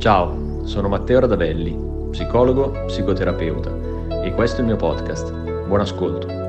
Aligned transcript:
Ciao, 0.00 0.64
sono 0.64 0.88
Matteo 0.88 1.20
Radavelli, 1.20 1.76
psicologo, 2.08 2.70
psicoterapeuta 2.86 4.22
e 4.24 4.32
questo 4.32 4.56
è 4.56 4.60
il 4.60 4.68
mio 4.68 4.76
podcast. 4.76 5.30
Buon 5.66 5.80
ascolto. 5.80 6.39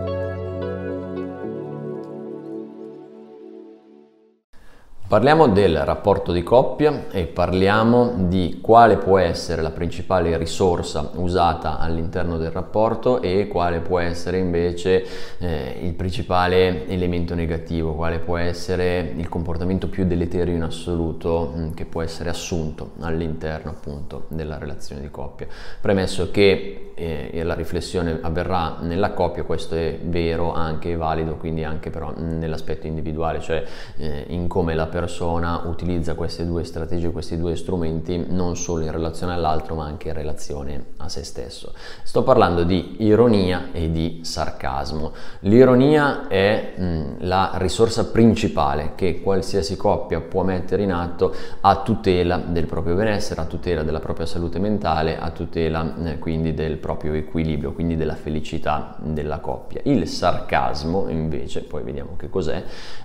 Parliamo 5.11 5.49
del 5.49 5.83
rapporto 5.83 6.31
di 6.31 6.41
coppia 6.41 7.07
e 7.11 7.25
parliamo 7.25 8.13
di 8.29 8.59
quale 8.61 8.95
può 8.95 9.17
essere 9.17 9.61
la 9.61 9.71
principale 9.71 10.37
risorsa 10.37 11.11
usata 11.15 11.79
all'interno 11.79 12.37
del 12.37 12.49
rapporto 12.49 13.21
e 13.21 13.49
quale 13.49 13.81
può 13.81 13.99
essere 13.99 14.37
invece 14.37 15.05
eh, 15.39 15.79
il 15.81 15.95
principale 15.95 16.87
elemento 16.87 17.35
negativo, 17.35 17.93
quale 17.93 18.19
può 18.19 18.37
essere 18.37 19.11
il 19.17 19.27
comportamento 19.27 19.89
più 19.89 20.05
deleterio 20.05 20.55
in 20.55 20.63
assoluto 20.63 21.51
mh, 21.53 21.59
mm, 21.59 21.71
che 21.73 21.83
può 21.83 22.01
essere 22.01 22.29
assunto 22.29 22.91
all'interno 23.01 23.71
appunto 23.71 24.27
della 24.29 24.57
relazione 24.57 25.01
di 25.01 25.11
coppia. 25.11 25.45
Premesso 25.81 26.31
che 26.31 26.93
eh, 26.95 27.43
la 27.43 27.53
riflessione 27.53 28.17
avverrà 28.21 28.77
nella 28.79 29.11
coppia, 29.11 29.43
questo 29.43 29.75
è 29.75 29.99
vero, 30.01 30.53
anche 30.53 30.95
valido, 30.95 31.35
quindi 31.35 31.65
anche 31.65 31.89
però 31.89 32.13
nell'aspetto 32.15 32.87
individuale, 32.87 33.41
cioè 33.41 33.61
eh, 33.97 34.23
in 34.27 34.47
come 34.47 34.73
la 34.73 34.85
persona 34.85 34.99
persona 35.01 35.63
utilizza 35.65 36.13
queste 36.13 36.45
due 36.45 36.63
strategie, 36.63 37.09
questi 37.09 37.35
due 37.35 37.55
strumenti 37.55 38.23
non 38.29 38.55
solo 38.55 38.83
in 38.83 38.91
relazione 38.91 39.33
all'altro 39.33 39.73
ma 39.73 39.85
anche 39.85 40.09
in 40.09 40.13
relazione 40.13 40.85
a 40.97 41.09
se 41.09 41.23
stesso. 41.23 41.73
Sto 42.03 42.21
parlando 42.21 42.63
di 42.63 42.97
ironia 42.99 43.69
e 43.71 43.89
di 43.89 44.19
sarcasmo. 44.21 45.11
L'ironia 45.39 46.27
è 46.27 46.73
mh, 46.77 47.15
la 47.21 47.53
risorsa 47.55 48.11
principale 48.11 48.91
che 48.93 49.21
qualsiasi 49.21 49.75
coppia 49.75 50.21
può 50.21 50.43
mettere 50.43 50.83
in 50.83 50.91
atto 50.91 51.33
a 51.61 51.81
tutela 51.81 52.37
del 52.37 52.67
proprio 52.67 52.93
benessere, 52.93 53.41
a 53.41 53.45
tutela 53.45 53.81
della 53.81 53.99
propria 53.99 54.27
salute 54.27 54.59
mentale, 54.59 55.17
a 55.17 55.31
tutela 55.31 55.95
eh, 56.03 56.19
quindi 56.19 56.53
del 56.53 56.77
proprio 56.77 57.13
equilibrio, 57.13 57.73
quindi 57.73 57.95
della 57.97 58.13
felicità 58.15 58.97
della 58.99 59.39
coppia. 59.39 59.81
Il 59.85 60.07
sarcasmo 60.07 61.09
invece, 61.09 61.63
poi 61.63 61.81
vediamo 61.81 62.11
che 62.17 62.29
cos'è, 62.29 62.63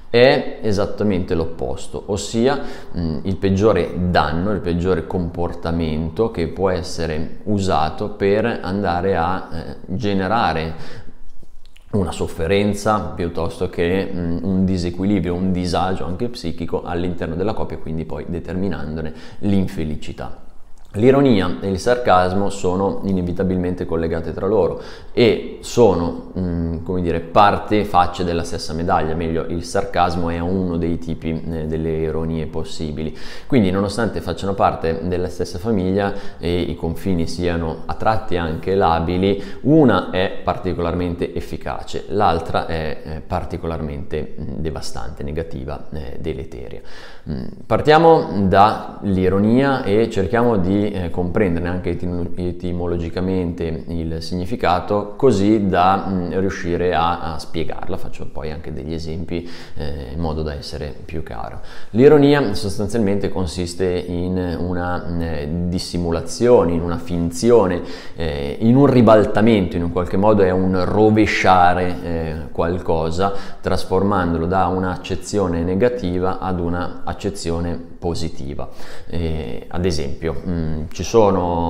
è 0.08 0.60
esattamente 0.62 1.34
l'opposto, 1.34 1.85
ossia 2.06 2.60
mh, 2.92 3.18
il 3.22 3.36
peggiore 3.36 4.10
danno, 4.10 4.52
il 4.52 4.60
peggiore 4.60 5.06
comportamento 5.06 6.30
che 6.30 6.48
può 6.48 6.70
essere 6.70 7.38
usato 7.44 8.10
per 8.10 8.44
andare 8.62 9.16
a 9.16 9.48
eh, 9.52 9.76
generare 9.86 10.74
una 11.92 12.12
sofferenza 12.12 13.12
piuttosto 13.14 13.68
che 13.68 14.10
mh, 14.12 14.40
un 14.42 14.64
disequilibrio, 14.64 15.34
un 15.34 15.52
disagio 15.52 16.04
anche 16.04 16.28
psichico 16.28 16.82
all'interno 16.82 17.34
della 17.34 17.54
coppia, 17.54 17.78
quindi 17.78 18.04
poi 18.04 18.24
determinandone 18.28 19.14
l'infelicità. 19.40 20.45
L'ironia 20.96 21.58
e 21.60 21.68
il 21.68 21.78
sarcasmo 21.78 22.48
sono 22.48 23.00
inevitabilmente 23.04 23.84
collegate 23.84 24.32
tra 24.32 24.46
loro 24.46 24.80
e 25.12 25.58
sono, 25.60 26.30
mh, 26.32 26.40
mm, 26.40 26.84
come 26.84 27.02
dire, 27.02 27.20
parte 27.20 27.84
facce 27.84 28.24
della 28.24 28.44
stessa 28.44 28.72
medaglia, 28.72 29.14
meglio 29.14 29.44
il 29.46 29.64
sarcasmo 29.64 30.30
è 30.30 30.38
uno 30.38 30.76
dei 30.76 30.98
tipi 30.98 31.42
eh, 31.50 31.66
delle 31.66 31.90
ironie 31.90 32.46
possibili. 32.46 33.16
Quindi 33.46 33.70
nonostante 33.70 34.20
facciano 34.20 34.54
parte 34.54 35.06
della 35.06 35.28
stessa 35.28 35.58
famiglia 35.58 36.14
e 36.38 36.60
i 36.60 36.74
confini 36.76 37.26
siano 37.26 37.82
a 37.84 37.94
tratti 37.94 38.36
anche 38.36 38.74
labili, 38.74 39.42
una 39.62 40.10
è 40.10 40.40
particolarmente 40.42 41.34
efficace, 41.34 42.04
l'altra 42.08 42.66
è 42.66 43.00
eh, 43.02 43.20
particolarmente 43.20 44.34
mh, 44.36 44.42
mm, 44.42 44.54
devastante, 44.56 45.22
negativa, 45.22 45.88
eh, 45.92 46.16
deleteria. 46.20 46.80
Mh, 47.24 47.32
mm, 47.32 47.44
partiamo 47.66 48.46
dall'ironia 48.48 49.82
e 49.82 50.08
cerchiamo 50.08 50.56
di 50.56 50.85
eh, 50.92 51.10
comprenderne 51.10 51.68
anche 51.68 51.90
etimologicamente 52.36 53.84
il 53.88 54.22
significato 54.22 55.14
così 55.16 55.66
da 55.66 56.06
mh, 56.06 56.12
mm, 56.12 56.38
riuscire 56.38 56.94
a, 56.94 57.34
a, 57.34 57.38
spiegarla. 57.38 57.96
Faccio 57.96 58.26
poi 58.26 58.50
anche 58.50 58.72
degli 58.72 58.92
esempi 58.92 59.48
eh, 59.76 60.12
in 60.12 60.20
modo 60.20 60.42
da 60.42 60.54
essere 60.54 60.94
più 61.04 61.22
chiaro. 61.22 61.60
L'ironia 61.90 62.54
sostanzialmente 62.54 63.28
consiste 63.28 63.86
in 63.86 64.56
una 64.58 64.96
mh, 64.96 65.46
mm, 65.46 65.68
dissimulazione, 65.68 66.72
in 66.72 66.80
una 66.80 66.98
finzione, 66.98 67.82
eh, 68.16 68.56
in 68.60 68.76
un 68.76 68.86
ribaltamento, 68.86 69.76
in 69.76 69.82
un 69.82 69.92
qualche 69.92 70.16
modo 70.16 70.42
è 70.42 70.50
un 70.50 70.84
rovesciare 70.84 71.96
eh, 72.02 72.34
qualcosa 72.52 73.32
trasformandolo 73.60 74.46
da 74.46 74.66
un'accezione 74.66 75.62
negativa 75.62 76.38
ad 76.38 76.60
un'accezione 76.60 77.94
positiva. 77.98 78.68
Eh, 79.08 79.66
ad 79.68 79.84
esempio, 79.84 80.40
mh, 80.44 80.50
mm, 80.50 80.75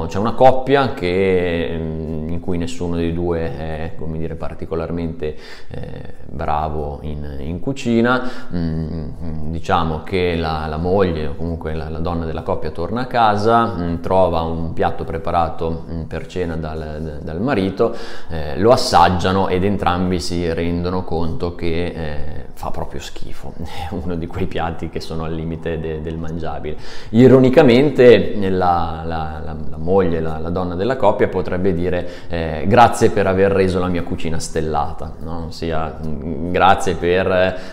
c'è 0.08 0.18
una 0.18 0.34
coppia 0.34 0.92
che, 0.94 1.68
in 1.78 2.05
cui 2.46 2.58
nessuno 2.58 2.94
dei 2.94 3.12
due 3.12 3.56
è 3.56 3.94
dire, 4.16 4.36
particolarmente 4.36 5.36
eh, 5.68 6.14
bravo 6.26 7.00
in, 7.02 7.38
in 7.40 7.58
cucina, 7.58 8.30
mm, 8.54 9.50
diciamo 9.50 10.04
che 10.04 10.36
la, 10.36 10.66
la, 10.68 10.76
moglie 10.76 11.26
o 11.26 11.34
comunque 11.34 11.74
la, 11.74 11.88
la, 11.88 11.98
donna 11.98 12.24
della 12.24 12.42
coppia 12.42 12.70
torna 12.70 13.00
a 13.00 13.06
casa, 13.06 13.74
mm, 13.74 13.96
trova 13.96 14.42
un 14.42 14.72
piatto 14.74 15.02
preparato 15.02 15.84
per 16.06 16.28
cena 16.28 16.56
dal, 16.56 17.18
dal 17.20 17.40
marito, 17.40 17.96
eh, 18.28 18.56
lo 18.58 18.70
assaggiano 18.70 19.48
ed 19.48 19.64
entrambi 19.64 20.20
si 20.20 20.52
rendono 20.52 21.02
conto 21.02 21.56
che 21.56 21.86
eh, 21.86 22.46
fa 22.56 22.70
proprio 22.70 23.00
schifo, 23.00 23.52
è 23.58 23.92
uno 23.94 24.14
di 24.14 24.26
quei 24.26 24.46
piatti 24.46 24.88
che 24.88 25.00
sono 25.00 25.24
al 25.24 25.34
limite 25.34 25.78
de, 25.78 26.00
del 26.00 26.16
mangiabile. 26.16 26.76
Ironicamente 27.10 28.34
la, 28.48 29.02
la, 29.04 29.56
moglie, 29.76 30.20
la, 30.20 30.38
donna 30.50 30.74
della 30.74 30.96
coppia 30.96 31.28
potrebbe 31.28 31.74
dire 31.74 32.08
eh, 32.36 32.64
grazie 32.66 33.10
per 33.10 33.26
aver 33.26 33.50
reso 33.50 33.78
la 33.78 33.86
mia 33.86 34.02
cucina 34.02 34.38
stellata, 34.38 35.14
no? 35.20 35.46
ossia 35.48 35.98
mm, 36.04 36.50
grazie 36.50 36.94
per 36.94 37.26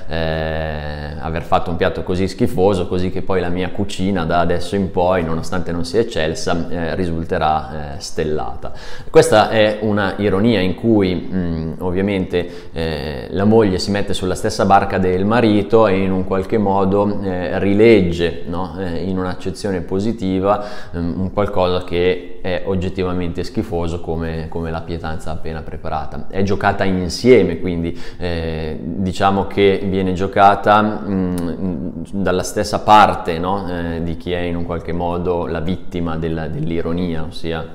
eh, 0.07 1.15
aver 1.19 1.41
fatto 1.41 1.69
un 1.69 1.75
piatto 1.75 2.03
così 2.03 2.27
schifoso 2.29 2.87
così 2.87 3.09
che 3.09 3.21
poi 3.21 3.41
la 3.41 3.49
mia 3.49 3.71
cucina 3.71 4.23
da 4.23 4.39
adesso 4.39 4.75
in 4.75 4.89
poi, 4.91 5.23
nonostante 5.23 5.71
non 5.73 5.83
sia 5.83 5.99
eccelsa, 5.99 6.69
eh, 6.69 6.95
risulterà 6.95 7.95
eh, 7.95 7.99
stellata. 7.99 8.71
Questa 9.09 9.49
è 9.49 9.79
una 9.81 10.13
ironia 10.17 10.61
in 10.61 10.75
cui 10.75 11.13
mh, 11.13 11.37
mm, 11.37 11.73
ovviamente 11.79 12.69
eh, 12.71 13.27
la 13.31 13.43
moglie 13.43 13.79
si 13.79 13.91
mette 13.91 14.13
sulla 14.13 14.35
stessa 14.35 14.65
barca 14.65 14.97
del 14.97 15.25
marito 15.25 15.87
e 15.87 15.97
in 15.97 16.11
un 16.11 16.23
qualche 16.23 16.57
modo 16.57 17.19
eh, 17.21 17.59
rilegge 17.59 18.43
no? 18.47 18.75
in 18.77 19.17
un'accezione 19.17 19.81
positiva 19.81 20.63
ehm, 20.93 21.15
un 21.17 21.33
qualcosa 21.33 21.83
che 21.83 22.32
è 22.43 22.63
oggettivamente 22.65 23.45
schifoso 23.45 24.01
come, 24.01 24.47
come, 24.49 24.69
la 24.69 24.81
pietanza 24.81 25.31
appena 25.31 25.61
preparata. 25.61 26.25
È 26.27 26.43
giocata 26.43 26.83
insieme, 26.83 27.57
quindi 27.61 27.97
eh, 28.17 28.77
diciamo 28.83 29.47
che 29.47 29.81
viene 29.85 30.11
giocata 30.11 30.81
mh, 30.81 31.35
mm, 31.39 31.89
dalla 32.11 32.43
stessa 32.43 32.81
parte 32.81 33.39
no? 33.39 33.65
Eh, 33.69 34.03
di 34.03 34.17
chi 34.17 34.33
è 34.33 34.39
in 34.39 34.57
un 34.57 34.65
qualche 34.65 34.91
modo 34.91 35.47
la 35.47 35.61
vittima 35.61 36.17
della, 36.17 36.49
dell'ironia, 36.49 37.23
ossia 37.23 37.65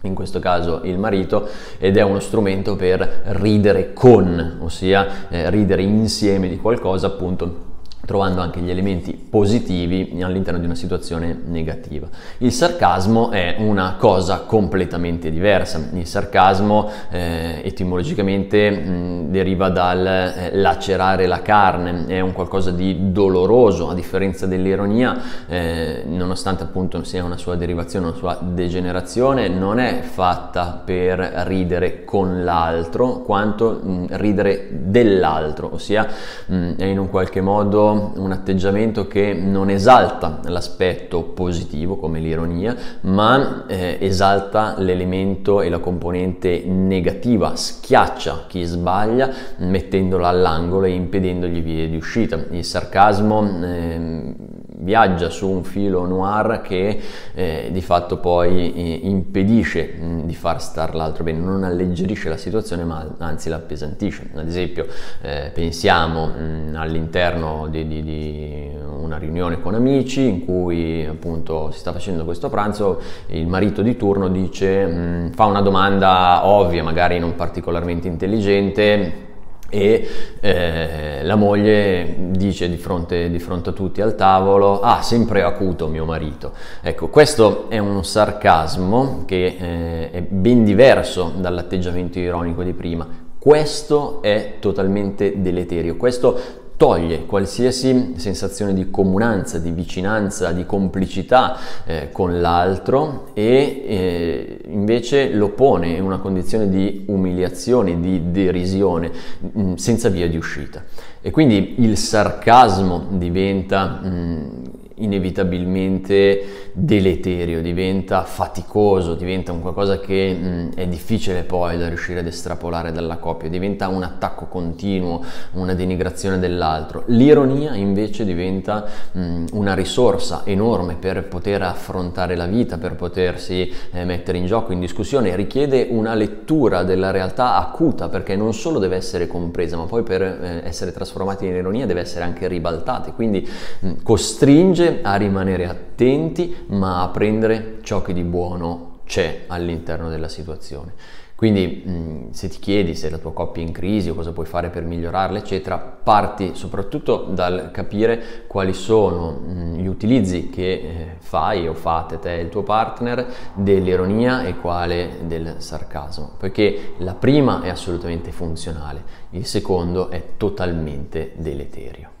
in 0.00 0.14
questo 0.14 0.38
caso 0.38 0.80
il 0.84 0.96
marito, 0.96 1.46
ed 1.76 1.98
è 1.98 2.02
uno 2.02 2.18
strumento 2.20 2.76
per 2.76 3.24
ridere 3.26 3.92
con, 3.92 4.58
ossia 4.60 5.28
eh, 5.28 5.50
ridere 5.50 5.82
insieme 5.82 6.48
di 6.48 6.56
qualcosa 6.56 7.08
appunto 7.08 7.72
trovando 8.04 8.40
anche 8.40 8.60
gli 8.60 8.70
elementi 8.70 9.12
positivi 9.12 10.18
all'interno 10.22 10.58
di 10.58 10.66
una 10.66 10.74
situazione 10.74 11.38
negativa. 11.46 12.06
Il 12.38 12.52
sarcasmo 12.52 13.30
è 13.30 13.56
una 13.58 13.96
cosa 13.98 14.40
completamente 14.40 15.30
diversa. 15.30 15.80
Il 15.92 16.06
sarcasmo 16.06 16.90
eh, 17.10 17.60
etimologicamente 17.64 18.70
mh, 18.70 19.30
deriva 19.30 19.70
dal 19.70 20.06
eh, 20.06 20.50
lacerare 20.56 21.26
la 21.26 21.42
carne, 21.42 22.04
è 22.06 22.20
un 22.20 22.32
qualcosa 22.32 22.70
di 22.70 23.12
doloroso, 23.12 23.88
a 23.88 23.94
differenza 23.94 24.46
dell'ironia, 24.46 25.18
eh, 25.46 26.02
nonostante 26.06 26.62
appunto 26.62 27.02
sia 27.04 27.24
una 27.24 27.36
sua 27.36 27.54
derivazione, 27.54 28.06
una 28.06 28.16
sua 28.16 28.38
degenerazione, 28.40 29.48
non 29.48 29.78
è 29.78 30.00
fatta 30.02 30.82
per 30.84 31.18
ridere 31.46 32.04
con 32.04 32.44
l'altro, 32.44 33.20
quanto 33.20 33.80
mh, 33.82 34.06
ridere 34.10 34.68
dell'altro, 34.70 35.70
ossia 35.72 36.06
mh, 36.46 36.72
è 36.76 36.84
in 36.84 36.98
un 36.98 37.08
qualche 37.08 37.40
modo 37.40 37.93
un 37.94 38.32
atteggiamento 38.32 39.06
che 39.06 39.32
non 39.34 39.70
esalta 39.70 40.40
l'aspetto 40.44 41.22
positivo 41.22 41.96
come 41.96 42.20
l'ironia, 42.20 42.76
ma 43.02 43.64
eh, 43.66 43.98
esalta 44.00 44.74
l'elemento 44.78 45.60
e 45.60 45.68
la 45.68 45.78
componente 45.78 46.64
negativa, 46.66 47.56
schiaccia 47.56 48.44
chi 48.46 48.64
sbaglia 48.64 49.30
mettendolo 49.58 50.26
all'angolo 50.26 50.86
e 50.86 50.90
impedendogli 50.90 51.62
vie 51.62 51.88
di 51.88 51.96
uscita. 51.96 52.44
Il 52.50 52.64
sarcasmo 52.64 53.62
eh, 53.62 54.34
viaggia 54.78 55.30
su 55.30 55.48
un 55.48 55.64
filo 55.64 56.06
noir 56.06 56.60
che 56.62 57.00
eh, 57.34 57.68
di 57.70 57.80
fatto 57.80 58.18
poi 58.18 58.72
eh, 58.74 59.00
impedisce 59.08 59.94
mh, 59.98 60.26
di 60.26 60.34
far 60.34 60.60
star 60.60 60.94
l'altro 60.94 61.24
bene, 61.24 61.38
non 61.38 61.64
alleggerisce 61.64 62.28
la 62.28 62.36
situazione 62.36 62.84
ma 62.84 63.06
anzi 63.18 63.48
la 63.48 63.56
appesantisce. 63.56 64.30
Ad 64.34 64.46
esempio 64.46 64.86
eh, 65.22 65.50
pensiamo 65.52 66.26
mh, 66.26 66.74
all'interno 66.74 67.68
di, 67.68 67.86
di, 67.86 68.02
di 68.02 68.70
una 68.98 69.18
riunione 69.18 69.60
con 69.60 69.74
amici 69.74 70.26
in 70.26 70.44
cui 70.44 71.04
appunto 71.04 71.70
si 71.70 71.78
sta 71.78 71.92
facendo 71.92 72.24
questo 72.24 72.48
pranzo, 72.48 73.00
il 73.28 73.46
marito 73.46 73.82
di 73.82 73.96
turno 73.96 74.28
dice, 74.28 74.86
mh, 74.86 74.92
mm, 74.94 75.28
fa 75.30 75.44
una 75.44 75.60
domanda 75.60 76.46
ovvia, 76.46 76.82
magari 76.82 77.18
non 77.18 77.34
particolarmente 77.34 78.08
intelligente, 78.08 79.32
e 79.74 80.08
eh, 80.40 81.24
la 81.24 81.34
moglie 81.34 82.14
dice 82.30 82.68
di 82.68 82.76
fronte, 82.76 83.28
di 83.28 83.38
fronte, 83.38 83.70
a 83.70 83.72
tutti 83.72 84.00
al 84.00 84.14
tavolo 84.14 84.80
ah 84.80 85.02
sempre 85.02 85.42
acuto 85.42 85.88
mio 85.88 86.04
marito 86.04 86.52
ecco 86.82 87.08
questo 87.08 87.68
è 87.68 87.78
un 87.78 88.04
sarcasmo 88.04 89.24
che 89.26 89.56
eh, 89.58 90.10
è 90.10 90.22
ben 90.22 90.64
diverso 90.64 91.32
dall'atteggiamento 91.36 92.18
ironico 92.18 92.62
di 92.62 92.72
prima. 92.72 93.06
Questo 93.38 94.22
è 94.22 94.54
totalmente 94.58 95.40
deleterio. 95.40 95.96
Questo 95.96 96.63
toglie 96.76 97.24
qualsiasi 97.26 98.14
sensazione 98.16 98.74
di 98.74 98.90
comunanza, 98.90 99.58
di 99.58 99.70
vicinanza, 99.70 100.52
di 100.52 100.66
complicità 100.66 101.56
eh, 101.84 102.08
con 102.10 102.40
l'altro 102.40 103.30
e 103.34 103.84
eh, 103.86 104.58
invece 104.66 105.30
lo 105.30 105.50
pone 105.50 105.88
in 105.88 106.02
una 106.02 106.18
condizione 106.18 106.68
di 106.68 107.04
umiliazione, 107.06 108.00
di 108.00 108.30
derisione, 108.30 109.10
mh, 109.38 109.60
mm, 109.60 109.74
senza 109.74 110.08
via 110.08 110.28
di 110.28 110.36
uscita. 110.36 110.84
E 111.20 111.30
quindi 111.30 111.76
il 111.78 111.96
sarcasmo 111.96 113.06
diventa 113.10 114.00
mh, 114.02 114.08
mm, 114.08 114.64
inevitabilmente 114.96 116.63
deleterio, 116.74 117.62
diventa 117.62 118.24
faticoso, 118.24 119.14
diventa 119.14 119.52
un 119.52 119.60
qualcosa 119.60 119.98
che 119.98 120.32
mh, 120.32 120.74
è 120.74 120.86
difficile 120.86 121.42
poi 121.42 121.78
da 121.78 121.88
riuscire 121.88 122.20
ad 122.20 122.26
estrapolare 122.26 122.92
dalla 122.92 123.16
coppia, 123.16 123.48
diventa 123.48 123.88
un 123.88 124.02
attacco 124.02 124.46
continuo, 124.46 125.24
una 125.52 125.74
denigrazione 125.74 126.38
dell'altro. 126.38 127.04
L'ironia 127.06 127.74
invece 127.74 128.24
diventa 128.24 128.84
mh, 129.12 129.44
una 129.52 129.74
risorsa 129.74 130.42
enorme 130.44 130.96
per 130.96 131.24
poter 131.24 131.62
affrontare 131.62 132.36
la 132.36 132.46
vita, 132.46 132.76
per 132.78 132.96
potersi 132.96 133.72
eh, 133.92 134.04
mettere 134.04 134.38
in 134.38 134.46
gioco, 134.46 134.72
in 134.72 134.80
discussione, 134.80 135.34
richiede 135.36 135.86
una 135.90 136.14
lettura 136.14 136.82
della 136.82 137.10
realtà 137.10 137.56
acuta 137.56 138.08
perché 138.08 138.36
non 138.36 138.52
solo 138.52 138.78
deve 138.78 138.96
essere 138.96 139.26
compresa, 139.26 139.76
ma 139.76 139.84
poi 139.84 140.02
per 140.02 140.22
eh, 140.22 140.62
essere 140.64 140.92
trasformata 140.92 141.44
in 141.44 141.54
ironia 141.54 141.86
deve 141.86 142.00
essere 142.00 142.24
anche 142.24 142.48
ribaltata, 142.48 143.12
quindi 143.12 143.48
mh, 143.80 143.92
costringe 144.02 144.62
spinge 144.74 145.00
a 145.02 145.14
rimanere 145.16 145.66
attenti 145.94 146.54
ma 146.66 147.02
a 147.02 147.08
prendere 147.08 147.78
ciò 147.82 148.02
che 148.02 148.12
di 148.12 148.24
buono 148.24 148.98
c'è 149.06 149.44
all'interno 149.46 150.08
della 150.08 150.28
situazione. 150.28 150.92
Quindi 151.36 152.28
se 152.30 152.48
ti 152.48 152.58
chiedi 152.58 152.94
se 152.94 153.10
la 153.10 153.18
tua 153.18 153.32
coppia 153.32 153.62
è 153.62 153.66
in 153.66 153.72
crisi 153.72 154.08
o 154.08 154.14
cosa 154.14 154.32
puoi 154.32 154.46
fare 154.46 154.70
per 154.70 154.84
migliorarla, 154.84 155.38
eccetera, 155.38 155.76
parti 155.78 156.52
soprattutto 156.54 157.26
dal 157.28 157.70
capire 157.72 158.44
quali 158.46 158.72
sono 158.72 159.40
gli 159.74 159.86
utilizzi 159.86 160.48
che 160.48 160.72
eh, 160.72 161.06
fai 161.18 161.66
o 161.66 161.74
fate 161.74 162.20
te 162.20 162.38
e 162.38 162.42
il 162.42 162.48
tuo 162.50 162.62
partner 162.62 163.26
dell'ironia 163.54 164.44
e 164.44 164.56
quale 164.56 165.18
del 165.24 165.56
sarcasmo, 165.58 166.30
perché 166.38 166.94
la 166.98 167.14
prima 167.14 167.62
è 167.62 167.68
assolutamente 167.68 168.30
funzionale, 168.30 169.02
il 169.30 169.44
secondo 169.44 170.10
è 170.10 170.36
totalmente 170.36 171.32
deleterio. 171.36 172.13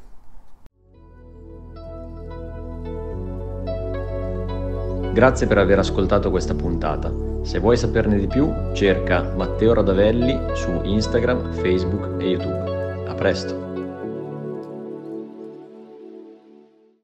Grazie 5.14 5.46
per 5.46 5.58
aver 5.58 5.78
ascoltato 5.78 6.28
questa 6.28 6.56
puntata. 6.56 7.08
Se 7.42 7.60
vuoi 7.60 7.76
saperne 7.76 8.18
di 8.18 8.26
più, 8.26 8.52
cerca 8.72 9.22
Matteo 9.36 9.72
Radavelli 9.72 10.36
su 10.54 10.80
Instagram, 10.82 11.52
Facebook 11.52 12.20
e 12.20 12.26
YouTube. 12.30 13.06
A 13.06 13.14
presto! 13.14 13.63